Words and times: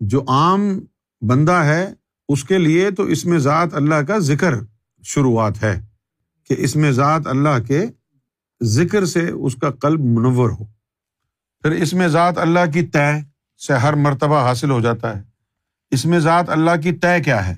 جو 0.00 0.24
عام 0.28 0.80
بندہ 1.20 1.52
ہے، 1.52 1.92
اس 2.28 2.44
کے 2.44 2.58
لیے 2.58 2.90
تو 2.90 3.02
اس 3.02 3.26
میں 3.26 3.38
ذات 3.38 3.74
اللہ 3.74 3.94
کا 3.94 4.18
ذکر 4.18 4.54
شروعات 5.02 5.62
ہے 5.62 5.80
کہ 6.48 6.54
اس 6.58 6.76
میں 6.76 6.92
ذات 6.92 7.26
اللہ 7.26 7.62
کے 7.66 7.84
ذکر 8.62 9.04
سے 9.04 9.28
اس 9.28 9.56
کا 9.56 9.70
قلب 9.70 10.00
منور 10.00 10.50
ہو۔ 10.50 10.64
پھر 11.62 11.70
اس 11.70 11.92
میں 11.92 12.08
ذات 12.08 12.38
اللہ 12.38 12.70
کی 12.74 12.82
طے 12.82 13.20
سے 13.66 13.72
ہر 13.72 13.92
مرتبہ 13.92 14.40
حاصل 14.40 14.70
ہو 14.70 14.80
جاتا 14.80 15.16
ہے۔ 15.16 15.22
اس 15.90 16.04
میں 16.04 16.18
ذات 16.18 16.48
اللہ 16.48 16.80
کی 16.82 16.92
طے 16.92 17.22
کیا 17.22 17.48
ہے؟ 17.48 17.54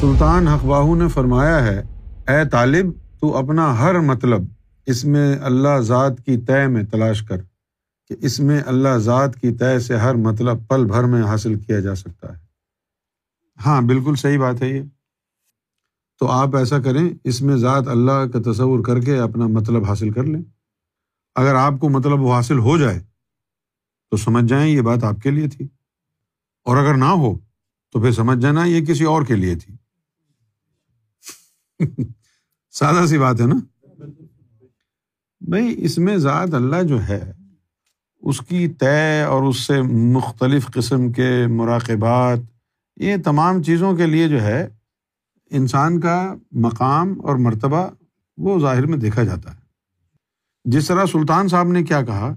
سلطان 0.00 0.48
حقباہ 0.48 0.94
نے 0.94 1.08
فرمایا 1.08 1.64
ہے 1.64 1.95
اے 2.28 2.48
طالب، 2.48 2.86
تو 3.20 3.36
اپنا 3.36 3.78
ہر 3.78 4.00
مطلب 4.00 4.40
اس 4.86 5.04
میں 5.04 5.38
اللہ 5.38 5.80
ذات 5.80 6.12
کی 6.26 6.36
طے 6.36 6.66
میں 6.66 6.82
تلاش 6.82 7.22
کر 7.22 7.36
کہ 8.08 8.16
اس 8.20 8.40
میں 8.40 8.62
اللہ 8.66 8.98
ذات 8.98 9.40
کی 9.40 9.50
طے 9.52 9.78
سے 9.78 9.96
ہر 9.96 10.14
مطلب 10.14 10.68
پل 10.68 10.84
بھر 10.84 11.04
میں 11.04 11.22
حاصل 11.22 11.58
کیا 11.58 11.80
جا 11.80 11.94
سکتا 11.94 12.38
ہے۔ 12.38 12.44
ہاں 13.66 13.82
بالکل 13.82 14.14
صحیح 14.14 14.38
بات 14.38 14.62
ہے 14.62 14.68
یہ۔ 14.68 14.82
تو 16.20 16.26
آپ 16.26 16.56
ایسا 16.56 16.78
کریں، 16.78 17.10
اس 17.24 17.42
میں 17.42 17.56
ذات 17.56 17.88
اللہ 17.88 18.26
کا 18.32 18.52
تصور 18.52 18.84
کر 18.84 19.00
کے 19.00 19.18
اپنا 19.18 19.46
مطلب 19.46 19.84
حاصل 19.84 20.10
کر 20.10 20.24
لیں۔ 20.24 20.42
اگر 21.34 21.54
آپ 21.54 21.72
کو 21.80 21.88
مطلب 21.88 22.20
وہ 22.20 22.34
حاصل 22.34 22.58
ہو 22.58 22.78
جائے، 22.78 23.02
تو 24.10 24.16
سمجھ 24.16 24.44
جائیں 24.44 24.74
یہ 24.74 24.80
بات 24.80 25.04
آپ 25.04 25.16
کے 25.22 25.30
لیے 25.30 25.48
تھی۔ 25.48 25.68
اور 26.64 26.76
اگر 26.76 26.96
نہ 26.96 27.04
ہو، 27.04 27.38
تو 27.92 28.00
پھر 28.00 28.12
سمجھ 28.12 28.38
جانا 28.38 28.64
یہ 28.64 28.84
کسی 28.84 29.04
اور 29.04 29.22
کے 29.22 29.36
لیے 29.36 29.54
تھی۔ 29.54 29.74
سادہ 32.70 33.06
سی 33.06 33.18
بات 33.18 33.40
ہے 33.40 33.46
نا؟ 33.46 33.58
بھائی، 35.40 35.74
اس 35.78 35.98
میں 35.98 36.16
ذات 36.16 36.54
اللہ 36.54 36.82
جو 36.82 37.02
ہے، 37.02 37.32
اس 38.22 38.40
کی 38.40 38.68
طے 38.68 39.22
اور 39.22 39.42
اس 39.42 39.56
سے 39.56 39.82
مختلف 39.82 40.66
قسم 40.66 41.12
کے 41.12 41.46
مراقبات، 41.46 42.38
یہ 42.96 43.16
تمام 43.24 43.62
چیزوں 43.62 43.96
کے 43.96 44.06
لیے 44.06 44.28
جو 44.28 44.42
ہے، 44.42 44.68
انسان 45.50 46.00
کا 46.00 46.34
مقام 46.52 47.20
اور 47.20 47.36
مرتبہ 47.36 47.86
وہ 48.38 48.58
ظاہر 48.60 48.86
میں 48.86 48.98
دیکھا 48.98 49.22
جاتا 49.22 49.54
ہے۔ 49.54 49.60
جس 50.64 50.86
طرح 50.88 51.06
سلطان 51.06 51.48
صاحب 51.48 51.68
نے 51.68 51.82
کیا 51.84 52.02
کہا 52.02 52.34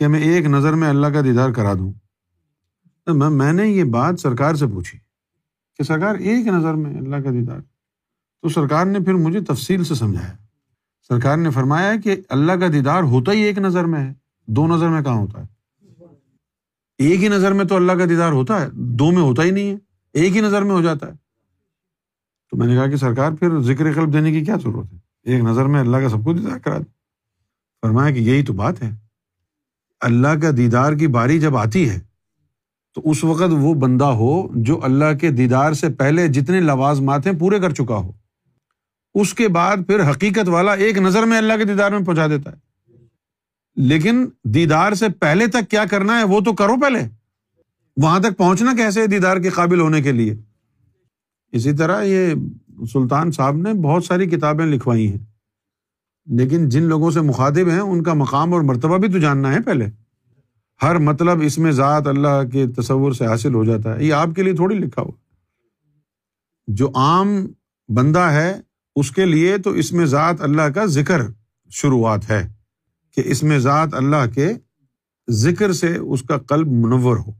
کہ 0.00 0.08
میں 0.08 0.20
ایک 0.20 0.46
نظر 0.46 0.74
میں 0.74 0.88
اللہ 0.88 1.06
کا 1.06 1.20
دیدار 1.20 1.50
کرا 1.50 1.74
دوں 1.74 1.92
میں 3.30 3.52
نے 3.52 3.66
یہ 3.68 3.84
بات 3.84 4.20
سرکار 4.20 4.54
سے 4.54 4.66
پوچھی 4.66 4.98
کہ 5.78 5.82
سرکار 5.82 6.14
ایک 6.14 6.46
نظر 6.46 6.74
میں 6.74 6.96
اللہ 6.98 7.16
کا 7.16 7.30
دیدار 7.30 7.60
تو 8.44 8.50
سرکار 8.50 8.86
نے 8.86 8.98
پھر 8.98 9.14
مجھے 9.14 9.40
تفصیل 9.40 9.84
سے 9.84 9.94
سمجھایا۔ 9.94 10.32
سرکار 11.08 11.36
نے 11.36 11.50
فرمایا 11.50 11.92
کہ 12.04 12.16
اللہ 12.28 12.52
کا 12.52 12.66
دیدار 12.72 13.02
ہوتا 13.02 13.32
ہی 13.32 13.40
ایک 13.40 13.58
نظر 13.58 13.84
میں 13.84 14.06
ہے۔ 14.06 14.12
دو 14.46 14.76
نظر 14.76 14.88
میں 14.88 15.02
کہاں 15.02 15.14
ہوتا 15.14 15.42
ہے؟ 15.42 15.46
ایک 16.98 17.22
ہی 17.22 17.28
نظر 17.28 17.52
میں 17.52 17.64
تو 17.64 17.76
اللہ 17.76 17.92
کا 17.92 18.04
دیدار 18.04 18.32
ہوتا 18.32 18.60
ہے، 18.60 18.66
دو 18.72 19.10
میں 19.10 19.22
ہوتا 19.22 19.42
ہی 19.42 19.50
نہیں 19.50 19.70
ہے۔ 19.70 19.76
ایک 20.12 20.36
ہی 20.36 20.40
نظر 20.40 20.62
میں 20.62 20.70
ہو 20.70 20.82
جاتا 20.82 21.06
ہے۔ 21.06 21.12
تو 22.50 22.56
میں 22.56 22.66
نے 22.66 22.74
کہا 22.74 22.86
کہ 22.86 22.96
سرکار 22.96 23.32
پھر 23.32 23.60
ذکر 23.60 23.92
قلب 23.92 24.12
دینے 24.12 24.32
کی 24.32 24.44
کیا 24.44 24.56
ضرورت 24.62 24.92
ہے؟ 24.92 24.98
ایک 25.22 25.44
نظر 25.44 25.64
میں 25.64 25.80
اللہ 25.80 25.96
کا 25.96 26.08
سب 26.08 26.24
کو 26.24 26.32
دیدار 26.32 26.58
کرا 26.58 26.78
دے۔ 26.78 26.90
فرمایا 27.82 28.14
کہ 28.14 28.20
یہی 28.20 28.44
تو 28.44 28.52
بات 28.52 28.82
ہے۔ 28.82 28.90
اللہ 30.00 30.40
کا 30.42 30.50
دیدار 30.56 30.92
کی 30.92 31.06
باری 31.06 31.40
جب 31.40 31.56
آتی 31.56 31.90
ہے، 31.90 31.98
تو 32.94 33.00
اس 33.04 33.24
وقت 33.24 33.50
وہ 33.50 33.74
بندہ 33.74 34.04
ہو 34.04 34.48
جو 34.54 34.84
اللہ 34.84 35.18
کے 35.20 35.30
دیدار 35.30 35.72
سے 35.72 35.88
پہلے 35.88 36.28
جتنے 36.28 36.60
لوازمات 36.60 37.26
ہیں 37.26 37.38
پورے 37.38 37.58
کر 37.58 37.74
چکا 37.74 37.94
ہو۔ 37.94 38.12
اس 39.14 39.34
کے 39.34 39.48
بعد 39.48 39.76
پھر 39.86 40.10
حقیقت 40.10 40.48
والا 40.48 40.72
ایک 40.72 40.98
نظر 40.98 41.22
میں 41.22 41.38
اللہ 41.38 41.52
کے 41.58 41.64
دیدار 41.64 41.90
میں 41.90 42.00
پہنچا 42.00 42.26
دیتا 42.26 42.52
ہے۔ 42.52 42.56
لیکن 43.76 44.26
دیدار 44.44 44.92
سے 44.92 45.08
پہلے 45.08 45.46
تک 45.46 45.70
کیا 45.70 45.84
کرنا 45.84 46.18
ہے 46.18 46.24
وہ 46.24 46.40
تو 46.40 46.52
کرو 46.52 46.80
پہلے۔ 46.80 46.98
وہاں 47.96 48.20
تک 48.20 48.36
پہنچنا 48.36 48.72
کیسے 48.76 49.06
دیدار 49.06 49.36
کے 49.36 49.48
قابل 49.48 49.80
ہونے 49.80 50.02
کے 50.02 50.12
لیے؟ 50.12 50.36
اسی 51.52 51.72
طرح 51.72 52.02
یہ 52.02 52.34
سلطان 52.92 53.30
صاحب 53.30 53.56
نے 53.56 53.72
بہت 53.72 54.04
ساری 54.04 54.26
کتابیں 54.26 54.66
لکھوائی 54.66 55.10
ہیں۔ 55.10 55.18
لیکن 56.26 56.68
جن 56.68 56.82
لوگوں 56.82 57.10
سے 57.10 57.20
مخاطب 57.20 57.68
ہیں، 57.68 57.80
ان 57.80 58.02
کا 58.02 58.14
مقام 58.14 58.52
اور 58.52 58.60
مرتبہ 58.60 58.98
بھی 58.98 59.08
تو 59.08 59.18
جاننا 59.18 59.54
ہے 59.54 59.60
پہلے۔ 59.60 59.86
ہر 60.82 60.98
مطلب 60.98 61.40
اس 61.42 61.58
میں 61.58 61.72
ذات 61.72 62.06
اللہ 62.06 62.48
کے 62.52 62.66
تصور 62.66 63.12
سے 63.12 63.26
حاصل 63.26 63.54
ہو 63.54 63.64
جاتا 63.64 63.96
ہے۔ 63.96 64.04
یہ 64.04 64.12
آپ 64.12 64.28
کے 64.36 64.42
لیے 64.42 64.54
تھوڑی 64.54 64.78
لکھا 64.78 65.02
ہوا 65.02 65.12
جو 66.66 66.88
عام 66.94 67.46
بندہ 67.88 68.18
ہے 68.18 68.60
اس 68.96 69.10
کے 69.10 69.24
لیے 69.24 69.58
تو 69.58 69.70
اس 69.70 69.92
میں 69.92 70.06
ذات 70.06 70.40
اللہ 70.40 70.62
کا 70.62 70.86
ذکر 70.86 71.20
شروعات 71.70 72.30
ہے 72.30 72.48
کہ 73.14 73.22
اس 73.24 73.42
میں 73.42 73.58
ذات 73.58 73.94
اللہ 73.94 74.26
کے 74.34 74.52
ذکر 75.30 75.72
سے 75.72 75.96
اس 75.96 76.22
کا 76.22 76.38
قلب 76.38 76.66
منور 76.66 77.16
ہو۔ 77.16 77.32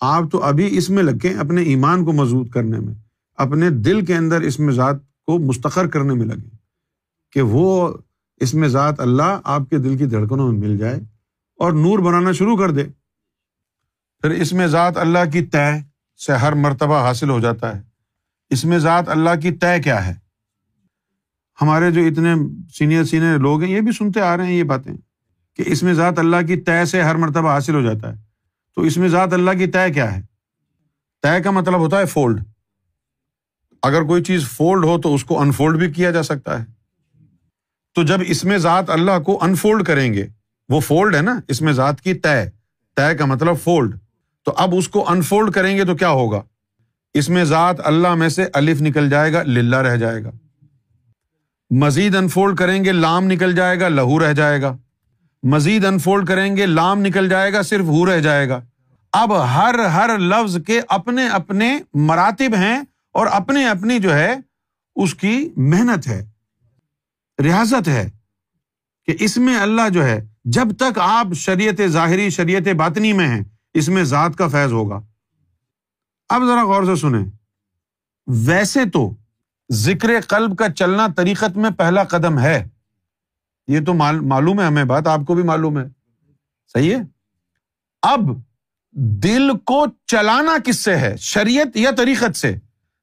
آپ 0.00 0.24
تو 0.32 0.42
ابھی 0.42 0.78
اس 0.78 0.90
میں 0.90 1.02
لگے 1.02 1.34
اپنے 1.34 1.62
ایمان 1.62 2.04
کو 2.04 2.12
مضبوط 2.12 2.50
کرنے 2.50 2.78
میں، 2.78 2.94
اپنے 3.34 3.70
دل 3.70 4.04
کے 4.04 4.16
اندر 4.16 4.40
اس 4.40 4.58
میں 4.58 4.74
ذات 4.74 4.96
کو 5.26 5.38
مستقر 5.38 5.86
کرنے 5.86 6.14
میں 6.14 6.26
لگے 6.26 6.56
کہ 7.32 7.42
وہ 7.42 7.92
اس 8.36 8.54
میں 8.54 8.68
ذات 8.68 9.00
اللہ 9.00 9.40
آپ 9.44 9.62
کے 9.70 9.78
دل 9.78 9.96
کی 9.98 10.06
دھڑکنوں 10.06 10.52
میں 10.52 10.58
مل 10.58 10.78
جائے 10.78 11.00
اور 11.58 11.72
نور 11.72 11.98
بنانا 11.98 12.32
شروع 12.32 12.56
کر 12.56 12.70
دے۔ 12.70 12.84
پھر 14.22 14.30
اس 14.30 14.52
میں 14.52 14.66
ذات 14.66 14.96
اللہ 14.96 15.30
کی 15.32 15.42
طے 15.42 15.80
سے 16.26 16.32
ہر 16.32 16.52
مرتبہ 16.52 17.00
حاصل 17.00 17.30
ہو 17.30 17.40
جاتا 17.40 17.76
ہے۔ 17.76 17.82
اس 18.50 18.64
میں 18.64 18.78
ذات 18.78 19.08
اللہ 19.08 19.30
کی 19.42 19.50
طے 19.50 19.82
کیا 19.82 20.06
ہے؟ 20.06 20.25
ہمارے 21.60 21.90
جو 21.90 22.00
اتنے 22.00 22.34
سینئر 22.74 23.04
سینئر 23.04 23.38
لوگ 23.38 23.62
ہیں، 23.62 23.70
یہ 23.70 23.80
بھی 23.80 23.92
سنتے 23.92 24.20
آ 24.20 24.36
رہے 24.36 24.46
ہیں 24.46 24.52
یہ 24.52 24.62
باتیں 24.62 24.96
کہ 25.56 25.62
اس 25.66 25.82
میں 25.82 25.94
ذات 25.94 26.18
اللہ 26.18 26.46
کی 26.46 26.56
طے 26.56 26.84
سے 26.84 27.02
ہر 27.02 27.14
مرتبہ 27.14 27.48
حاصل 27.48 27.74
ہو 27.74 27.82
جاتا 27.82 28.12
ہے۔ 28.12 28.22
تو 28.74 28.82
اس 28.82 28.96
میں 28.96 29.08
ذات 29.08 29.32
اللہ 29.32 29.50
کی 29.50 29.66
طے 29.66 29.92
کیا 29.92 30.16
ہے؟ 30.16 30.22
طے 31.22 31.42
کا 31.42 31.50
مطلب 31.50 31.78
ہوتا 31.78 31.98
ہے 31.98 32.06
فولڈ 32.06 32.40
اگر 33.82 34.02
کوئی 34.02 34.22
چیز 34.22 34.48
فولڈ 34.48 34.84
ہو 34.84 35.00
تو 35.00 35.14
اس 35.14 35.24
کو 35.24 35.40
انفولڈ 35.40 35.78
بھی 35.78 35.92
کیا 35.92 36.10
جا 36.10 36.22
سکتا 36.22 36.60
ہے۔ 36.60 36.64
تو 37.94 38.02
جب 38.02 38.18
اس 38.26 38.44
میں 38.44 38.58
ذات 38.58 38.90
اللہ 38.90 39.18
کو 39.18 39.44
انفولڈ 39.44 39.86
کریں 39.86 40.14
گے، 40.14 40.26
وہ 40.68 40.80
فولڈ 40.80 41.14
ہے 41.14 41.22
نا، 41.22 41.40
اس 41.48 41.62
میں 41.62 41.72
ذات 41.72 42.00
کی 42.00 42.14
طے 42.14 42.44
طے 42.96 43.14
کا 43.14 43.24
مطلب 43.24 43.56
فولڈ 43.64 43.98
تو 44.44 44.52
اب 44.56 44.74
اس 44.74 44.88
کو 44.88 45.10
انفولڈ 45.10 45.52
کریں 45.52 45.76
گے 45.76 45.84
تو 45.84 45.96
کیا 45.96 46.08
ہوگا؟ 46.08 46.42
اس 47.14 47.28
میں 47.28 47.44
ذات 47.44 47.76
اللہ 47.84 48.14
میں 48.14 48.28
سے 48.28 48.46
الف 48.54 48.82
نکل 48.82 49.10
جائے 49.10 49.32
گا، 49.32 49.42
للہ 49.42 49.76
رہ 49.76 49.96
جائے 49.96 50.24
گا۔ 50.24 50.30
مزید 51.70 52.16
انفولڈ 52.16 52.58
کریں 52.58 52.84
گے، 52.84 52.92
لام 52.92 53.24
نکل 53.24 53.54
جائے 53.54 53.80
گا، 53.80 53.88
لہو 53.88 54.20
رہ 54.20 54.32
جائے 54.32 54.62
گا۔ 54.62 54.76
مزید 55.42 55.84
انفولڈ 55.84 56.28
کریں 56.28 56.56
گے، 56.56 56.66
لام 56.66 57.00
نکل 57.00 57.28
جائے 57.28 57.52
گا، 57.52 57.62
صرف 57.62 57.84
ہو 57.84 58.06
رہ 58.06 58.20
جائے 58.20 58.48
گا۔ 58.48 58.60
اب 59.12 59.46
ہر 59.46 59.78
ہر 59.78 60.18
لفظ 60.18 60.58
کے 60.66 60.80
اپنے 60.88 61.28
اپنے 61.28 61.78
مراتب 61.94 62.54
ہیں 62.56 62.80
اور 63.12 63.26
اپنی 63.26 63.64
اپنی 63.64 63.98
جو 63.98 64.14
ہے، 64.14 64.36
اس 64.96 65.14
کی 65.14 65.50
محنت 65.56 66.06
ہے 66.06 66.28
ریاضت 67.42 67.88
ہے 67.88 68.10
کہ 69.06 69.16
اس 69.20 69.36
میں 69.36 69.56
اللہ 69.56 69.88
جو 69.88 70.04
ہے، 70.04 70.26
جب 70.44 70.76
تک 70.78 70.98
آپ 70.98 71.26
شریعت 71.34 71.80
ظاہری، 71.86 72.30
شریعت 72.30 72.68
باطنی 72.68 73.12
میں 73.12 73.28
ہیں، 73.28 73.42
اس 73.74 73.88
میں 73.88 74.04
ذات 74.04 74.36
کا 74.36 74.48
فیض 74.48 74.72
ہوگا۔ 74.72 75.00
اب 76.28 76.42
ذرا 76.46 76.64
غور 76.64 76.84
سے 76.84 76.96
سنیں۔ 76.96 77.24
ویسے 78.26 78.84
تو 78.84 79.14
ذکر 79.72 80.08
قلب 80.28 80.58
کا 80.58 80.72
چلنا 80.72 81.06
طریقت 81.16 81.56
میں 81.56 81.70
پہلا 81.70 82.04
قدم 82.04 82.38
ہے۔ 82.38 82.68
یہ 83.68 83.80
تو 83.86 83.94
معلوم 83.94 84.60
ہے 84.60 84.66
ہمیں 84.66 84.84
بات، 84.84 85.06
آپ 85.06 85.20
کو 85.26 85.34
بھی 85.34 85.42
معلوم 85.42 85.78
ہے۔ 85.78 85.84
صحیح 86.72 86.96
ہے؟ 86.96 87.00
اب 88.02 88.20
دل 88.92 89.50
کو 89.58 89.86
چلانا 90.06 90.56
کس 90.64 90.78
سے 90.78 90.96
ہے؟ 90.96 91.16
شریعت 91.16 91.76
یا 91.76 91.90
طریقت 91.90 92.36
سے؟ 92.36 92.56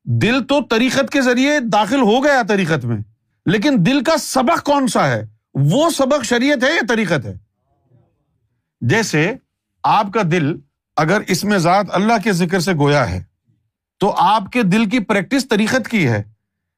دل 0.03 0.43
تو 0.43 0.59
طریقت 0.69 1.09
کے 1.11 1.21
ذریعے 1.21 1.59
داخل 1.59 2.01
ہو 2.01 2.23
گیا 2.23 2.41
طریقت 2.47 2.85
میں، 2.85 2.97
لیکن 3.45 3.75
دل 3.79 4.03
کا 4.03 4.17
سبق 4.17 4.63
کون 4.63 4.87
سا 4.87 5.07
ہے؟ 5.07 5.27
وہ 5.53 5.89
سبق 5.89 6.23
شریعت 6.23 6.63
ہے 6.63 6.69
یا 6.69 6.81
طریقت 6.89 7.25
ہے؟ 7.25 7.33
جیسے 8.81 9.35
آپ 9.83 10.07
کا 10.13 10.21
دل 10.31 10.55
اگر 10.95 11.21
اس 11.27 11.43
میں 11.43 11.57
ذات 11.57 11.85
اللہ 11.89 12.13
کے 12.23 12.33
ذکر 12.33 12.59
سے 12.59 12.73
گویا 12.73 13.09
ہے، 13.09 13.23
تو 13.97 14.13
آپ 14.17 14.51
کے 14.51 14.63
دل 14.63 14.89
کی 14.89 14.99
پریکٹس 14.99 15.47
طریقت 15.47 15.87
کی 15.87 16.07
ہے۔ 16.07 16.32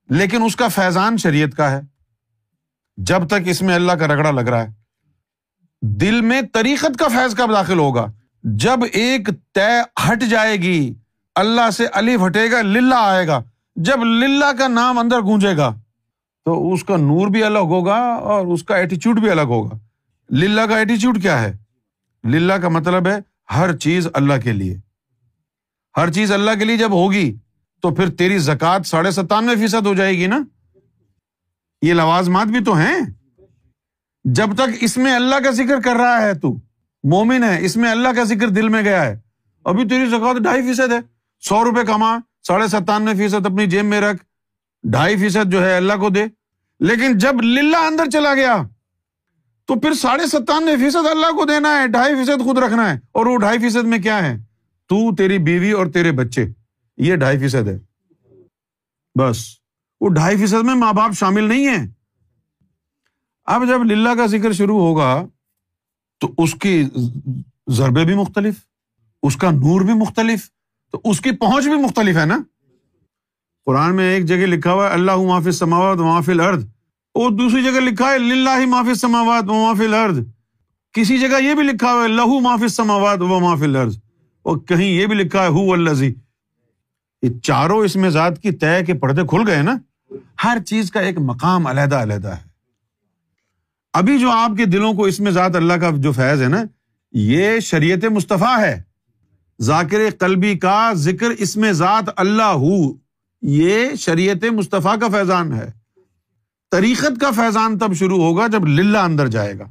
لیکن 0.10 0.44
اس 0.44 0.56
کا 0.56 0.68
فیضان 0.68 1.18
شریعت 1.18 1.58
کا 1.58 1.72
ہے۔ 1.72 1.82
جب 2.98 3.28
تک 3.28 3.40
اس 3.46 3.62
میں 3.62 3.76
اللہ 3.76 3.92
کا 3.92 4.08
رگڑا 4.08 4.32
لگ 4.32 4.42
رہا 4.42 4.64
ہے۔ 4.64 4.74
دل 5.82 6.22
میں 6.22 6.42
طریقت 6.54 7.00
کا 7.00 7.08
فیض 7.08 7.36
کب 7.36 7.54
داخل 7.54 7.80
ہوگا؟ 7.80 8.06
جب 8.44 8.80
ایک 8.92 9.30
طے 9.54 9.82
ہٹ 10.08 10.24
جائے 10.24 10.58
گی، 10.58 10.94
اللہ 11.36 11.70
سے 11.70 11.86
علی 11.94 12.16
ہٹے 12.16 12.52
گا، 12.52 12.62
للہ 12.62 12.96
آئے 12.98 13.28
گا۔ 13.28 13.44
جب 13.76 14.04
للہ 14.04 14.52
کا 14.60 14.68
نام 14.68 15.00
اندر 15.00 15.20
گونجے 15.20 15.58
گا، 15.58 15.76
تو 16.46 16.74
اس 16.74 16.84
کا 16.84 16.98
نور 16.98 17.28
بھی 17.28 17.44
الگ 17.44 17.58
ہوگا 17.58 17.96
اور 17.96 18.46
اس 18.46 18.64
کا 18.64 18.76
ایٹیچیوڈ 18.76 19.20
بھی 19.20 19.30
الگ 19.30 19.42
ہوگا۔ 19.42 19.78
للہ 20.32 20.62
کا 20.62 20.78
ایٹیچیوڈ 20.78 21.22
کیا 21.22 21.42
ہے؟ 21.42 21.58
للہ 22.24 22.54
کا 22.54 22.70
مطلب 22.70 23.08
ہے 23.08 23.16
ہر 23.56 23.78
چیز 23.78 24.08
اللہ 24.14 24.34
کے 24.44 24.52
لیے۔ 24.52 24.78
ہر 25.98 26.12
چیز 26.12 26.32
اللہ 26.32 26.52
کے 26.60 26.66
لیے 26.66 26.78
جب 26.78 26.92
ہوگی 26.92 27.36
تو 27.86 27.96
پھر 27.96 28.10
تیری 28.10 28.38
زکات 28.38 28.86
ساڑھے 28.86 29.12
ستانوے 29.12 29.56
فیصد 29.56 29.86
ہو 29.86 29.94
جائے 29.94 30.18
گی 30.18 30.28
نا؟ 30.28 30.40
یہ 31.82 31.94
لوازمات 31.94 32.48
بھی 32.48 32.64
تو 32.64 32.74
ہیں۔ 32.74 33.00
جب 34.24 34.56
تک 34.56 34.78
اس 34.82 34.98
میں 34.98 35.14
اللہ 35.14 35.36
کا 35.36 35.52
ذکر 35.52 35.82
کر 35.82 35.96
رہا 35.96 36.22
ہے 36.22 36.34
تو، 36.34 36.56
مومن 37.04 37.44
ہے، 37.44 37.66
اس 37.66 37.78
میں 37.78 37.92
اللہ 37.92 38.08
کا 38.16 38.24
ذکر 38.24 38.48
دل 38.48 38.70
میں 38.70 38.82
گیا 38.82 39.06
ہے۔ 39.06 39.20
ابھی 39.66 39.88
تیری 39.88 40.10
زکات 40.10 40.36
ڈھائی 40.36 40.62
فیصد 40.62 40.92
ہے۔ 40.92 41.00
سو 41.42 41.64
روپے 41.64 41.84
کما، 41.84 42.18
ساڑھے 42.48 42.68
ستانوے 42.68 43.14
فیصد 43.14 43.46
اپنی 43.46 43.66
جیب 43.66 43.86
میں 43.86 44.02
رکھ۔ 44.02 44.26
ڈھائی 44.84 45.18
فیصد 45.18 45.52
جو 45.52 45.66
ہے 45.66 45.78
اللہ 45.78 45.94
کو 45.94 46.10
دے۔ 46.10 46.26
لیکن 46.80 47.18
جب 47.18 47.42
للہ 47.42 47.78
اندر 47.78 48.10
چلا 48.14 48.34
گیا، 48.34 48.58
تو 49.66 49.80
پھر 49.80 49.94
ساڑھے 49.94 50.28
ستانوے 50.28 50.78
فیصد 50.78 51.08
اللہ 51.12 51.32
کو 51.32 51.46
دینا 51.46 51.82
ہے، 51.82 51.88
ڈھائی 51.88 52.16
فیصد 52.16 52.44
خود 52.44 52.58
رکھنا 52.58 52.94
ہے۔ 52.94 53.00
اور 53.12 53.26
وہ 53.26 53.38
ڈھائی 53.38 53.60
فیصد 53.60 53.84
میں 53.84 54.00
کیا 54.00 54.26
ہے؟ 54.26 54.38
تو 54.90 55.16
تیری 55.16 55.38
بیوی 55.38 55.72
اور 55.72 55.86
تیرے 55.86 56.12
بچے۔ 56.12 56.65
یہ 56.98 57.16
ڈھائی 57.16 57.40
فیصد 57.40 57.68
ہے۔ 57.68 57.78
بس۔ 59.20 59.46
وہ 60.02 60.10
ڈھائی 60.10 60.38
فیصد 60.38 60.64
میں 60.64 60.76
ماں 60.76 60.94
باپ 60.94 61.12
شامل 61.12 61.44
نہیں 61.44 61.68
ہے 61.68 61.86
اب 63.46 63.68
جب 63.68 63.84
للہ 63.84 64.10
کا 64.18 64.26
ذکر 64.26 64.52
شروع 64.54 64.80
ہوگا 64.80 65.28
تو 66.20 66.32
اس 66.38 66.56
کی 66.56 66.84
ضربے 67.68 68.06
بھی 68.06 68.16
مختلف، 68.16 68.56
اس 69.24 69.38
کا 69.38 69.52
نور 69.52 69.82
بھی 69.82 69.94
مختلف، 69.94 70.50
تو 70.92 71.02
اس 71.04 71.22
کی 71.22 71.32
پہنچ 71.32 71.64
بھی 71.64 71.76
مختلف 71.76 72.18
ہے 72.18 72.26
نا۔ 72.26 72.38
قرآن 73.66 73.96
میں 73.96 74.14
ایک 74.14 74.26
جگہ 74.26 74.46
لکھا 74.46 74.74
ہوا 74.74 74.88
ہے، 74.88 74.94
اللہ 74.94 75.16
معافی 75.16 75.52
سماوات 75.52 75.98
معافی 75.98 76.32
ارد 76.32 76.64
اور 77.14 77.32
دوسری 77.32 77.64
جگہ 77.64 77.80
لکھا 77.80 78.12
ہے، 78.12 78.18
للہ 78.18 78.66
معافی 78.66 78.94
سماوات 78.94 79.44
معافی 79.44 79.96
ارد 79.96 80.18
کسی 80.92 81.18
جگہ 81.18 81.42
یہ 81.42 81.54
بھی 81.54 81.64
لکھا 81.64 81.94
ہوا 81.94 82.04
ہے، 82.04 82.08
لہو 82.08 82.40
معافی 82.40 82.68
سماوات 82.68 83.22
و 83.22 83.40
معافی 83.40 83.78
ارد 83.78 83.94
اور 84.42 84.58
کہیں 84.58 84.88
یہ 84.88 85.06
بھی 85.06 85.16
لکھا 85.16 85.44
ہے، 85.44 85.48
ہو 85.48 85.74
الزی 85.74 86.14
یہ 87.22 87.30
چاروں 87.44 87.78
اس 87.78 87.96
میں 87.96 88.10
ذات 88.10 88.42
کی 88.42 88.52
طے 88.52 88.86
کے 88.86 88.94
پردے 88.94 89.22
کھل 89.22 89.42
گئے 89.48 89.62
نا، 89.62 89.78
ہر 90.44 90.58
چیز 90.66 90.92
کا 90.92 91.00
ایک 91.00 91.18
مقام 91.18 91.68
علیحدہ 91.68 91.96
علیحدہ 91.96 92.28
ہے۔ 92.28 92.56
ابھی 93.94 94.20
جو 94.20 94.32
آپ 94.32 94.52
کے 94.58 94.66
دلوں 94.66 94.94
کو 94.94 95.04
اس 95.04 95.20
میں 95.20 95.32
ذات 95.32 95.56
اللہ 95.56 95.74
کا 95.74 95.90
جو 95.98 96.12
فیض 96.12 96.42
ہے 96.42 96.48
نا، 96.48 96.64
یہ 97.12 97.60
شریعت 97.60 98.06
مصطفیٰ 98.06 98.60
ہے۔ 98.60 98.82
ذاکر 99.62 100.00
قلبی 100.20 100.58
کا 100.58 100.92
ذکر 100.94 101.30
اس 101.30 101.58
میں 101.58 101.72
ذات 101.72 102.04
اللہ 102.16 102.44
ہو، 102.44 102.94
یہ 103.42 103.96
شریعت 103.96 104.44
مصطفیٰ 104.52 105.00
کا 105.00 105.08
فیضان 105.08 105.54
ہے۔ 105.54 105.72
طریقت 106.72 107.22
کا 107.22 107.32
فیضان 107.32 107.78
تب 107.78 107.94
شروع 107.94 108.24
ہوگا 108.24 108.48
جب 108.48 108.66
للہ 108.66 108.98
اندر 108.98 109.28
جائے 109.28 109.60
گا۔ 109.60 109.66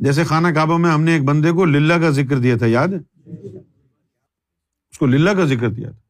جیسے 0.00 0.24
خانہ 0.24 0.48
کعبہ 0.48 0.78
میں 0.78 0.90
ہم 0.90 1.02
نے 1.02 1.12
ایک 1.12 1.24
بندے 1.24 1.50
کو 1.50 1.64
للہ 1.64 1.94
کا 1.94 2.10
ذکر 2.10 2.38
دیا 2.38 2.56
تھا، 2.56 2.66
یاد 2.66 2.88
ہے؟ 2.88 3.28
اس 4.90 4.98
کو 4.98 5.06
للہ 5.06 5.30
کا 5.30 5.44
ذکر 5.44 5.70
دیا 5.70 5.90
تھا۔ 5.90 6.03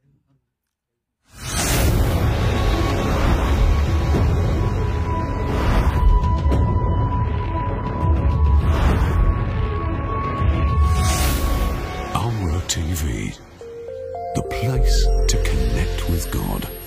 فرائیس 14.51 15.05
چکن 15.29 15.59
لگ 15.77 15.89
گ 15.99 16.84